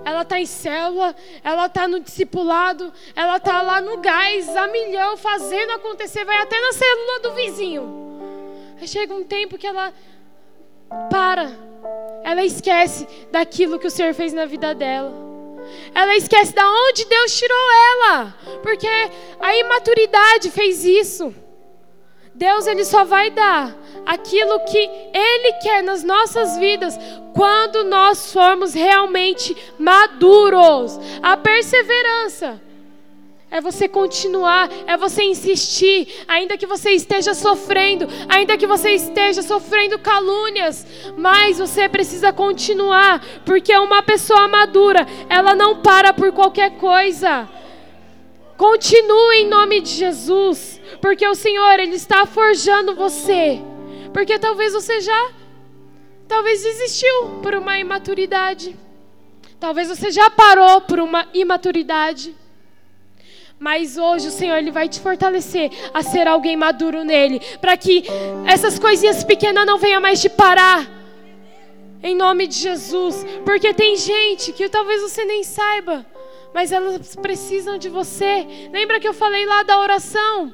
[0.04, 5.16] ela está em célula, ela está no discipulado, ela está lá no gás, a milhão,
[5.16, 8.02] fazendo acontecer, vai até na célula do vizinho.
[8.80, 9.92] Aí chega um tempo que ela
[11.10, 11.50] para,
[12.22, 15.12] ela esquece daquilo que o Senhor fez na vida dela.
[15.94, 18.88] Ela esquece da onde Deus tirou ela, porque
[19.40, 21.34] a imaturidade fez isso.
[22.34, 26.98] Deus ele só vai dar aquilo que ele quer nas nossas vidas
[27.34, 30.98] quando nós formos realmente maduros.
[31.22, 32.60] A perseverança
[33.50, 39.42] é você continuar, é você insistir, ainda que você esteja sofrendo, ainda que você esteja
[39.42, 40.86] sofrendo calúnias,
[41.18, 47.46] mas você precisa continuar, porque uma pessoa madura, ela não para por qualquer coisa.
[48.62, 53.60] Continue em nome de Jesus, porque o Senhor ele está forjando você.
[54.14, 55.32] Porque talvez você já
[56.28, 58.76] talvez desistiu por uma imaturidade.
[59.58, 62.36] Talvez você já parou por uma imaturidade.
[63.58, 68.04] Mas hoje o Senhor ele vai te fortalecer a ser alguém maduro nele, para que
[68.46, 70.88] essas coisinhas pequenas não venham mais te parar.
[72.00, 76.06] Em nome de Jesus, porque tem gente que talvez você nem saiba,
[76.52, 78.68] mas elas precisam de você.
[78.70, 80.52] Lembra que eu falei lá da oração?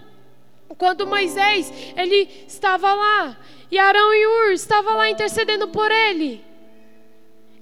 [0.77, 3.37] Quando Moisés, ele estava lá,
[3.71, 6.45] e Arão e Ur estavam lá intercedendo por ele.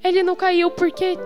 [0.02, 1.16] Ele não caiu porque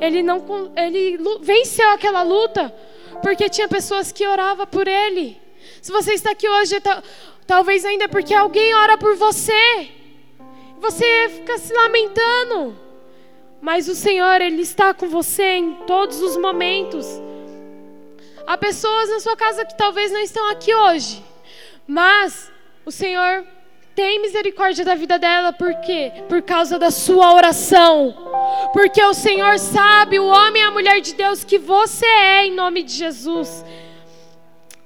[0.00, 2.74] ele não ele venceu aquela luta,
[3.22, 5.40] porque tinha pessoas que oravam por ele.
[5.82, 6.76] Se você está aqui hoje,
[7.46, 9.88] talvez ainda é porque alguém ora por você.
[10.78, 12.89] Você fica se lamentando.
[13.60, 17.06] Mas o Senhor, Ele está com você em todos os momentos.
[18.46, 21.22] Há pessoas na sua casa que talvez não estão aqui hoje,
[21.86, 22.50] mas
[22.84, 23.44] o Senhor
[23.94, 26.10] tem misericórdia da vida dela, por quê?
[26.28, 28.14] Por causa da sua oração.
[28.72, 32.54] Porque o Senhor sabe, o homem e a mulher de Deus que você é, em
[32.54, 33.64] nome de Jesus.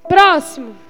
[0.08, 0.83] Próximo.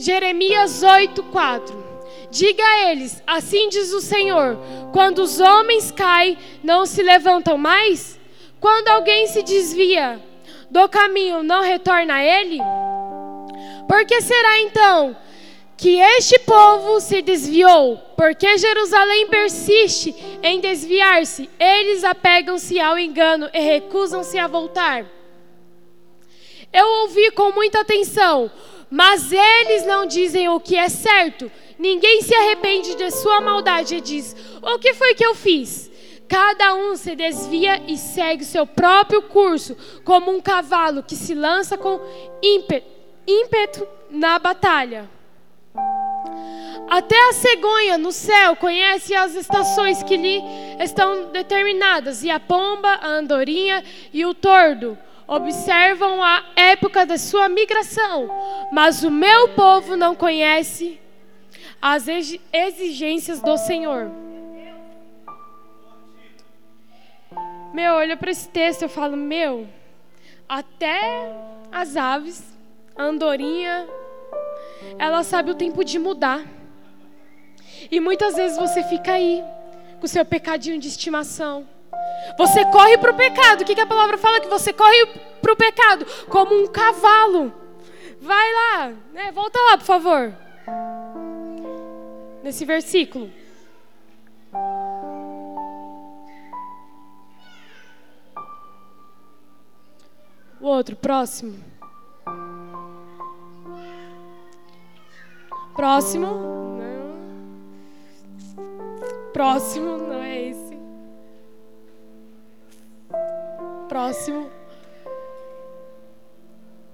[0.00, 1.84] Jeremias 8, 4.
[2.30, 4.56] Diga a eles: Assim diz o Senhor:
[4.92, 8.18] quando os homens caem, não se levantam mais?
[8.58, 10.18] Quando alguém se desvia
[10.70, 12.58] do caminho, não retorna a ele?
[13.86, 15.14] Por que será então
[15.76, 17.98] que este povo se desviou?
[18.16, 25.04] Porque Jerusalém persiste em desviar-se, eles apegam-se ao engano e recusam-se a voltar.
[26.72, 28.50] Eu ouvi com muita atenção,
[28.90, 31.50] mas eles não dizem o que é certo
[31.80, 35.90] Ninguém se arrepende de sua maldade e diz: O que foi que eu fiz?
[36.28, 39.74] Cada um se desvia e segue seu próprio curso,
[40.04, 41.98] como um cavalo que se lança com
[43.26, 45.08] ímpeto na batalha.
[46.90, 50.42] Até a cegonha no céu conhece as estações que lhe
[50.84, 54.98] estão determinadas, e a pomba, a andorinha e o tordo
[55.30, 58.28] observam a época da sua migração,
[58.72, 61.00] mas o meu povo não conhece
[61.80, 62.08] as
[62.52, 64.10] exigências do Senhor.
[67.72, 69.68] Meu, olha para esse texto, eu falo, meu,
[70.48, 71.32] até
[71.70, 72.42] as aves,
[72.96, 73.88] a andorinha,
[74.98, 76.44] ela sabe o tempo de mudar.
[77.88, 79.44] E muitas vezes você fica aí,
[80.00, 81.68] com o seu pecadinho de estimação.
[82.38, 83.62] Você corre para o pecado.
[83.62, 84.40] O que, que a palavra fala?
[84.40, 85.06] Que você corre
[85.42, 87.52] para o pecado como um cavalo.
[88.20, 89.32] Vai lá, né?
[89.32, 90.32] volta lá, por favor
[92.42, 93.30] nesse versículo.
[100.60, 101.58] O outro, próximo.
[105.74, 106.26] Próximo.
[106.26, 107.10] Não.
[109.32, 110.69] Próximo, não é esse.
[113.90, 114.48] Próximo.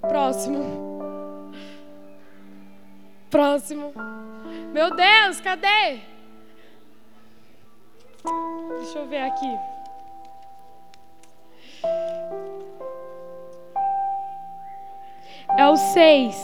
[0.00, 1.52] Próximo.
[3.30, 3.92] Próximo.
[4.72, 6.00] Meu Deus, cadê?
[8.78, 9.58] Deixa eu ver aqui.
[15.58, 16.34] É o seis.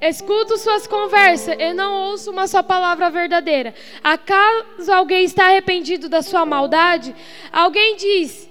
[0.00, 3.74] Escuto suas conversas e não ouço uma só palavra verdadeira.
[4.04, 7.12] Acaso alguém está arrependido da sua maldade?
[7.52, 8.47] Alguém diz: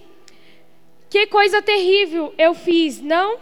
[1.10, 3.38] Que coisa terrível eu fiz, não?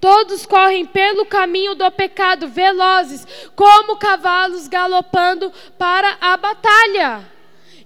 [0.00, 7.30] Todos correm pelo caminho do pecado, velozes, como cavalos galopando para a batalha.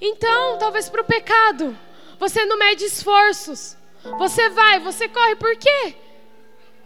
[0.01, 1.77] Então, talvez para o pecado,
[2.19, 3.77] você não mede esforços.
[4.19, 5.95] Você vai, você corre, por quê?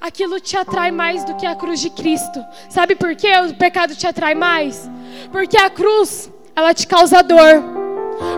[0.01, 2.45] Aquilo te atrai mais do que a cruz de Cristo.
[2.69, 4.91] Sabe por quê o pecado te atrai mais?
[5.31, 7.63] Porque a cruz, ela te causa dor.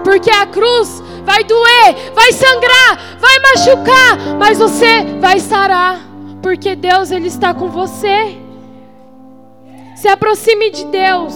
[0.05, 7.11] Porque a cruz vai doer, vai sangrar, vai machucar, mas você vai sarar porque Deus
[7.11, 8.37] ele está com você.
[9.97, 11.33] Se aproxime de Deus.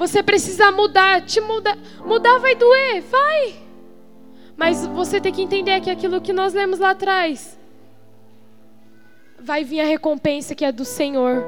[0.00, 3.54] Você precisa mudar, te muda, mudar vai doer, vai.
[4.56, 7.56] Mas você tem que entender que aquilo que nós lemos lá atrás
[9.38, 11.46] vai vir a recompensa que é do Senhor.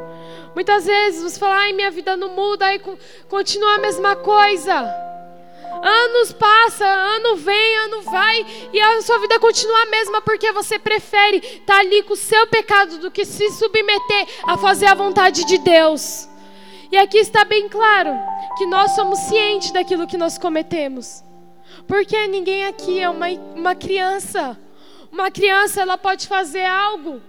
[0.55, 2.81] Muitas vezes você fala, ai, minha vida não muda, aí
[3.29, 5.08] continua a mesma coisa.
[5.83, 10.79] Anos passa, ano vem, ano vai, e a sua vida continua a mesma porque você
[10.79, 14.95] prefere estar tá ali com o seu pecado do que se submeter a fazer a
[14.95, 16.29] vontade de Deus.
[16.91, 18.11] E aqui está bem claro
[18.57, 21.23] que nós somos cientes daquilo que nós cometemos.
[21.87, 24.59] Porque ninguém aqui é uma, uma criança.
[25.13, 27.21] Uma criança, ela pode fazer algo.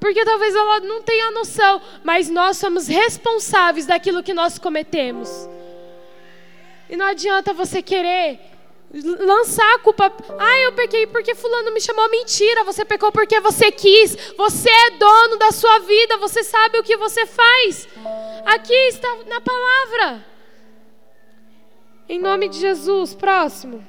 [0.00, 5.28] Porque talvez ela não tenha noção, mas nós somos responsáveis daquilo que nós cometemos.
[6.88, 8.40] E não adianta você querer
[8.92, 10.12] lançar a culpa.
[10.38, 12.64] Ah, eu pequei porque fulano me chamou mentira.
[12.64, 14.16] Você pecou porque você quis.
[14.36, 16.16] Você é dono da sua vida.
[16.18, 17.88] Você sabe o que você faz.
[18.46, 20.24] Aqui está na palavra.
[22.08, 23.86] Em nome de Jesus, próximo.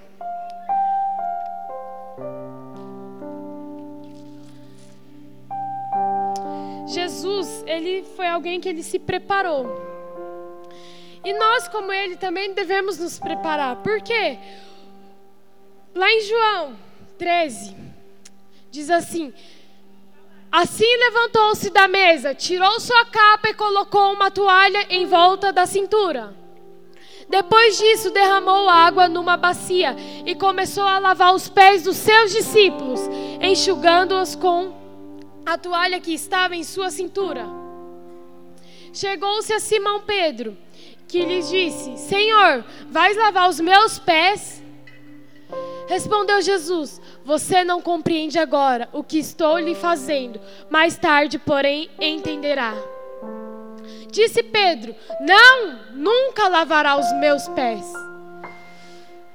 [6.87, 9.88] Jesus, ele foi alguém que ele se preparou.
[11.23, 13.77] E nós, como ele, também devemos nos preparar.
[13.77, 14.37] Por quê?
[15.93, 16.77] Lá em João
[17.17, 17.75] 13,
[18.71, 19.33] diz assim:
[20.51, 26.35] Assim levantou-se da mesa, tirou sua capa e colocou uma toalha em volta da cintura.
[27.29, 29.95] Depois disso, derramou água numa bacia
[30.25, 33.01] e começou a lavar os pés dos seus discípulos,
[33.39, 34.73] enxugando-os com
[35.45, 37.45] a toalha que estava em sua cintura.
[38.91, 40.57] Chegou-se a Simão Pedro
[41.09, 44.63] que lhes disse: Senhor, vais lavar os meus pés?
[45.87, 50.39] Respondeu Jesus: Você não compreende agora o que estou lhe fazendo,
[50.69, 52.75] mais tarde, porém, entenderá.
[54.11, 57.91] Disse Pedro: Não, nunca lavará os meus pés.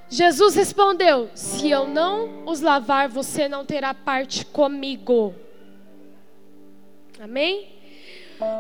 [0.09, 5.35] Jesus respondeu: Se eu não os lavar, você não terá parte comigo.
[7.21, 7.74] Amém?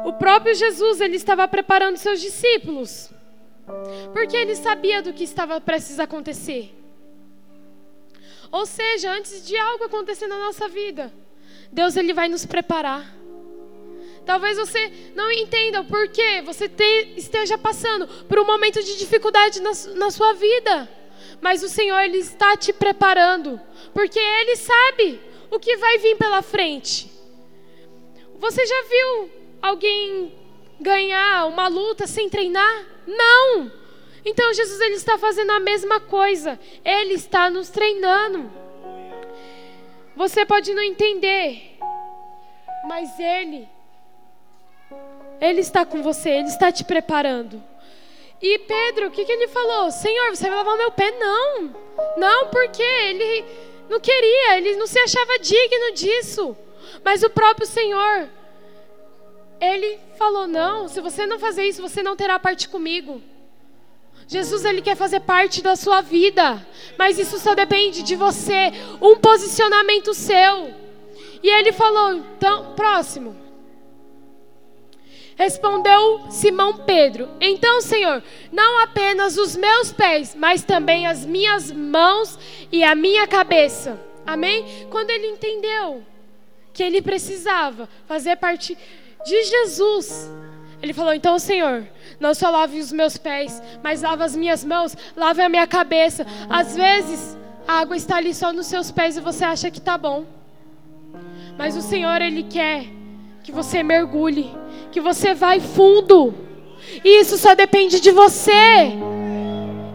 [0.04, 3.10] O próprio Jesus, ele estava preparando seus discípulos.
[4.12, 6.74] Porque ele sabia do que estava prestes a acontecer.
[8.52, 11.12] Ou seja, antes de algo acontecer na nossa vida,
[11.72, 13.14] Deus ele vai nos preparar.
[14.24, 19.60] Talvez você não entenda o porquê você te, esteja passando por um momento de dificuldade
[19.60, 20.88] na, na sua vida.
[21.40, 23.60] Mas o Senhor ele está te preparando,
[23.92, 25.20] porque ele sabe
[25.50, 27.10] o que vai vir pela frente.
[28.38, 29.30] Você já viu
[29.64, 30.30] alguém
[30.78, 32.84] ganhar uma luta sem treinar?
[33.06, 33.72] Não!
[34.22, 36.60] Então Jesus ele está fazendo a mesma coisa.
[36.84, 38.50] Ele está nos treinando.
[40.14, 41.76] Você pode não entender,
[42.86, 43.68] mas ele
[45.40, 47.62] ele está com você, ele está te preparando.
[48.40, 49.90] E Pedro, o que, que ele falou?
[49.90, 51.10] Senhor, você vai lavar meu pé?
[51.18, 51.74] Não,
[52.16, 53.44] não, porque ele
[53.88, 56.56] não queria, ele não se achava digno disso.
[57.02, 58.28] Mas o próprio Senhor
[59.72, 63.22] ele falou: Não, se você não fazer isso, você não terá parte comigo.
[64.26, 66.66] Jesus ele quer fazer parte da sua vida,
[66.98, 70.72] mas isso só depende de você, um posicionamento seu.
[71.42, 73.36] E ele falou, então, próximo.
[75.36, 82.38] Respondeu Simão Pedro: Então, Senhor, não apenas os meus pés, mas também as minhas mãos
[82.70, 84.00] e a minha cabeça.
[84.24, 84.86] Amém?
[84.90, 86.02] Quando ele entendeu
[86.72, 88.78] que ele precisava fazer parte
[89.24, 90.30] de Jesus.
[90.82, 91.86] Ele falou: Então, Senhor,
[92.20, 96.26] não só lave os meus pés, mas lava as minhas mãos, lave a minha cabeça.
[96.48, 99.96] Às vezes, a água está ali só nos seus pés e você acha que está
[99.96, 100.24] bom.
[101.56, 102.84] Mas o Senhor, Ele quer
[103.42, 104.54] que você mergulhe,
[104.92, 106.34] que você vá fundo.
[107.02, 108.92] E isso só depende de você.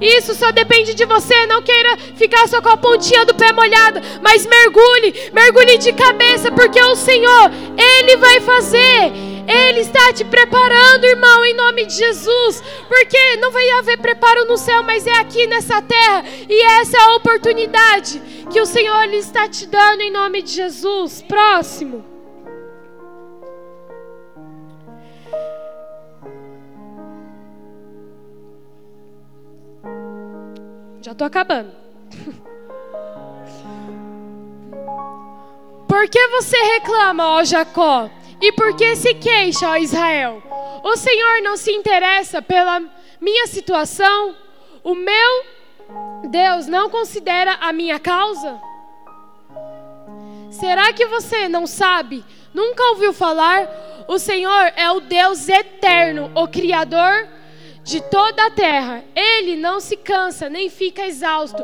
[0.02, 1.46] Isso só depende de você.
[1.48, 6.52] Não queira ficar só com a pontinha do pé molhada, mas mergulhe, mergulhe de cabeça,
[6.52, 9.12] porque o Senhor, Ele vai fazer.
[9.48, 12.64] Ele está te preparando, irmão, em nome de Jesus.
[12.88, 16.24] Porque não vai haver preparo no céu, mas é aqui nessa terra.
[16.48, 18.22] E essa é a oportunidade
[18.52, 21.24] que o Senhor ele está te dando em nome de Jesus.
[21.28, 22.19] Próximo.
[31.10, 31.72] Já estou acabando.
[35.90, 38.08] Por que você reclama, ó Jacó?
[38.40, 40.40] E por que se queixa, ó Israel?
[40.84, 42.80] O Senhor não se interessa pela
[43.20, 44.36] minha situação?
[44.84, 45.46] O meu
[46.30, 48.62] Deus não considera a minha causa?
[50.52, 52.24] Será que você não sabe?
[52.54, 53.68] Nunca ouviu falar?
[54.08, 57.39] O Senhor é o Deus eterno, o Criador
[57.84, 59.04] de toda a terra.
[59.16, 61.64] Ele não se cansa nem fica exausto.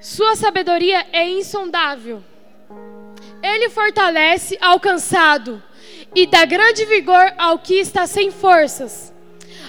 [0.00, 2.22] Sua sabedoria é insondável.
[3.42, 5.62] Ele fortalece ao cansado
[6.14, 9.12] e dá grande vigor ao que está sem forças.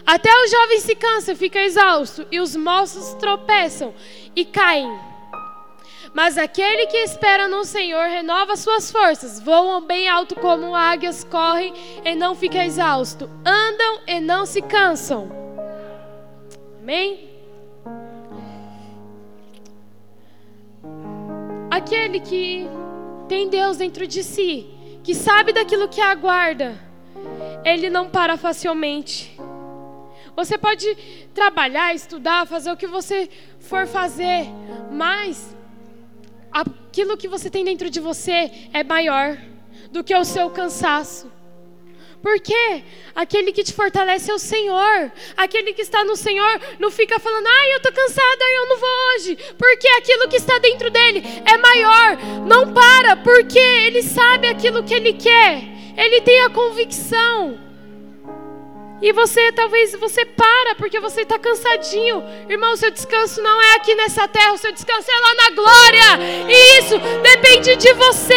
[0.05, 3.93] Até o jovem se cansa fica exausto, e os moços tropeçam
[4.35, 5.08] e caem.
[6.13, 11.73] Mas aquele que espera no Senhor renova suas forças, voam bem alto como águias, correm
[12.03, 15.29] e não ficam exaustos, andam e não se cansam.
[16.81, 17.29] Amém?
[21.69, 22.67] Aquele que
[23.27, 24.67] tem Deus dentro de si,
[25.03, 26.77] que sabe daquilo que aguarda,
[27.63, 29.39] ele não para facilmente.
[30.35, 30.95] Você pode
[31.33, 33.29] trabalhar, estudar, fazer o que você
[33.59, 34.47] for fazer,
[34.91, 35.55] mas
[36.51, 39.37] aquilo que você tem dentro de você é maior
[39.91, 41.31] do que o seu cansaço.
[42.21, 42.83] Porque
[43.15, 45.11] aquele que te fortalece é o Senhor.
[45.37, 48.89] Aquele que está no Senhor não fica falando, ai, eu estou cansada, eu não vou
[49.15, 49.37] hoje.
[49.57, 52.17] Porque aquilo que está dentro dele é maior.
[52.45, 55.63] Não para, porque ele sabe aquilo que ele quer.
[55.95, 57.68] Ele tem a convicção.
[59.01, 62.21] E você, talvez, você para porque você está cansadinho.
[62.49, 66.49] Irmão, seu descanso não é aqui nessa terra, o seu descanso é lá na glória.
[66.49, 68.33] E isso depende de você.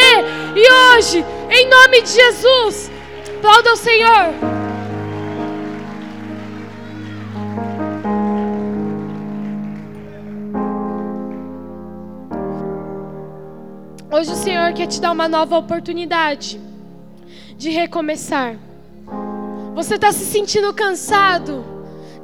[0.54, 2.90] E hoje, em nome de Jesus,
[3.38, 4.34] aplauda o Senhor.
[14.12, 16.60] Hoje o Senhor quer te dar uma nova oportunidade
[17.56, 18.56] de recomeçar.
[19.74, 21.64] Você está se sentindo cansado,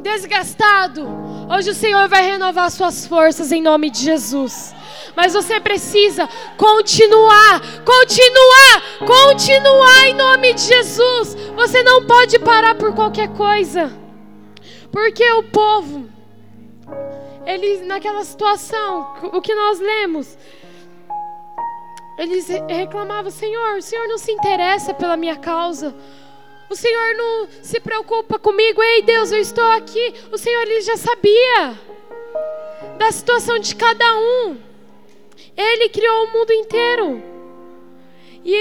[0.02, 1.08] desgastado.
[1.50, 4.74] Hoje o Senhor vai renovar suas forças em nome de Jesus.
[5.16, 6.28] Mas você precisa
[6.58, 11.34] continuar, continuar, continuar em nome de Jesus.
[11.56, 13.90] Você não pode parar por qualquer coisa.
[14.92, 16.06] Porque o povo,
[17.46, 20.36] eles naquela situação, o que nós lemos,
[22.18, 25.94] eles reclamavam: Senhor, o Senhor não se interessa pela minha causa.
[26.70, 28.82] O Senhor não se preocupa comigo.
[28.82, 30.14] Ei, Deus, eu estou aqui.
[30.30, 31.78] O Senhor ele já sabia
[32.98, 34.58] da situação de cada um.
[35.56, 37.22] Ele criou o mundo inteiro.
[38.44, 38.54] E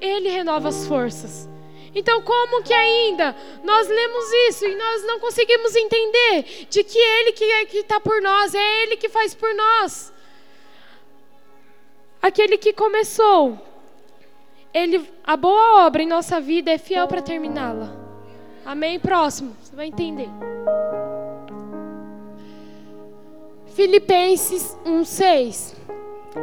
[0.00, 1.48] ele renova as forças.
[1.94, 7.32] Então, como que ainda nós lemos isso e nós não conseguimos entender de que Ele
[7.32, 10.12] que é está por nós, é Ele que faz por nós?
[12.22, 13.58] Aquele que começou
[14.72, 17.96] ele, a boa obra em nossa vida é fiel para terminá-la.
[18.64, 18.98] Amém?
[19.00, 20.28] Próximo, você vai entender.
[23.74, 25.76] Filipenses 1:6.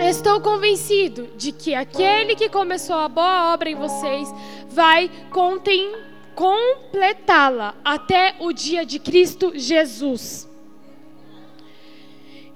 [0.01, 4.29] Estou convencido de que aquele que começou a boa obra em vocês
[4.67, 5.09] vai
[6.35, 10.49] completá-la até o dia de Cristo Jesus.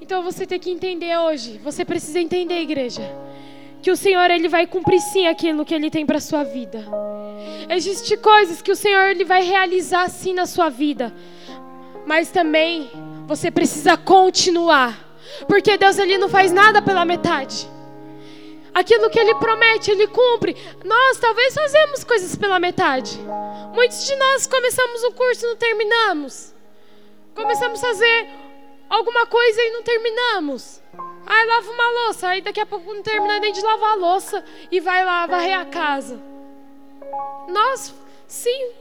[0.01, 3.30] Então você tem que entender hoje, você precisa entender, igreja
[3.81, 6.85] que o Senhor ele vai cumprir sim aquilo que ele tem para sua vida.
[7.69, 11.13] Existem coisas que o Senhor ele vai realizar sim na sua vida.
[12.05, 12.91] Mas também
[13.25, 14.99] você precisa continuar,
[15.47, 17.69] porque Deus ele não faz nada pela metade.
[18.73, 20.55] Aquilo que ele promete, ele cumpre.
[20.85, 23.19] Nós talvez fazemos coisas pela metade.
[23.73, 26.53] Muitos de nós começamos um curso e não terminamos.
[27.35, 28.27] Começamos a fazer
[28.89, 30.80] alguma coisa e não terminamos.
[31.25, 34.43] Aí lava uma louça, aí daqui a pouco não termina nem de lavar a louça
[34.71, 36.19] e vai lá varrer a casa.
[37.47, 37.93] Nós,
[38.27, 38.71] sim,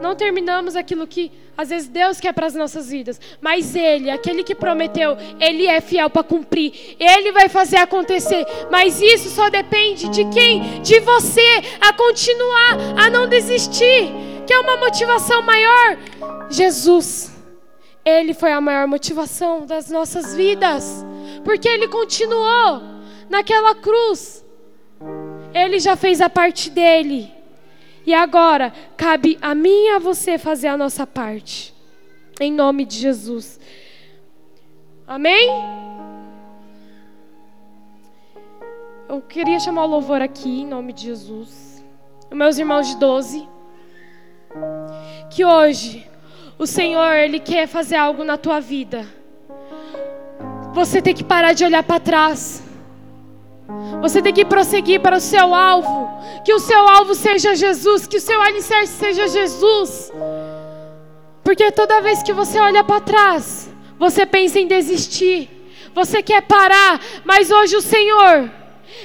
[0.00, 4.44] não terminamos aquilo que às vezes Deus quer para as nossas vidas, mas Ele, aquele
[4.44, 10.08] que prometeu, Ele é fiel para cumprir, Ele vai fazer acontecer, mas isso só depende
[10.08, 10.80] de quem?
[10.82, 14.12] De você, a continuar, a não desistir,
[14.46, 15.98] que é uma motivação maior.
[16.50, 17.32] Jesus,
[18.04, 21.04] Ele foi a maior motivação das nossas vidas
[21.44, 22.80] porque ele continuou
[23.28, 24.44] naquela cruz.
[25.54, 27.32] Ele já fez a parte dele.
[28.06, 31.74] E agora cabe a mim e a você fazer a nossa parte.
[32.40, 33.60] Em nome de Jesus.
[35.06, 35.48] Amém?
[39.08, 41.82] Eu queria chamar o louvor aqui, em nome de Jesus.
[42.30, 43.48] Meus irmãos de 12.
[45.30, 46.08] Que hoje
[46.58, 49.06] o Senhor, Ele quer fazer algo na tua vida.
[50.78, 52.62] Você tem que parar de olhar para trás.
[54.00, 56.08] Você tem que prosseguir para o seu alvo.
[56.44, 58.06] Que o seu alvo seja Jesus.
[58.06, 60.12] Que o seu alicerce seja Jesus.
[61.42, 63.68] Porque toda vez que você olha para trás,
[63.98, 65.50] você pensa em desistir.
[65.94, 67.00] Você quer parar.
[67.24, 68.48] Mas hoje o Senhor,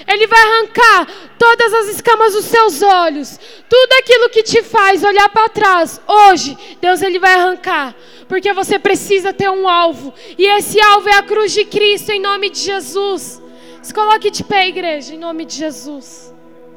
[0.08, 1.08] Ele vai arrancar
[1.38, 3.40] todas as escamas dos seus olhos.
[3.70, 6.02] Tudo aquilo que te faz olhar para trás.
[6.08, 7.96] Hoje, Deus Ele vai arrancar
[8.28, 12.20] porque você precisa ter um alvo, e esse alvo é a cruz de Cristo, em
[12.20, 13.40] nome de Jesus.
[13.82, 16.33] Se coloque de pé, igreja, em nome de Jesus.